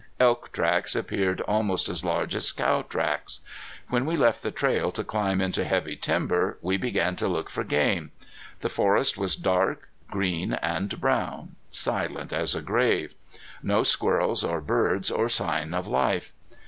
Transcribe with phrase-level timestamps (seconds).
[0.19, 3.39] Elk tracks appeared almost as large as cow tracks.
[3.89, 7.63] When we left the trail to climb into heavy timber we began to look for
[7.63, 8.09] game.
[8.61, 13.13] The forest was dark, green and brown, silent as a grave.
[13.61, 16.33] No squirrels or birds or sign of life!